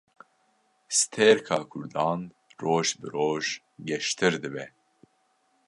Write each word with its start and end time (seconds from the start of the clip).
Stêrka 0.97 1.59
Kurdan, 1.71 2.21
roj 2.63 2.87
bi 2.99 3.07
roj 3.15 3.45
geştir 3.89 4.33
dibe 4.43 4.65